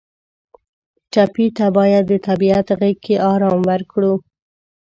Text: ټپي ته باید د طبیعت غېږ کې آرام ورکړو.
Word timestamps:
ټپي 1.13 1.47
ته 1.57 1.65
باید 1.77 2.03
د 2.07 2.13
طبیعت 2.27 2.67
غېږ 2.79 2.97
کې 3.05 3.15
آرام 3.31 3.59
ورکړو. 3.69 4.13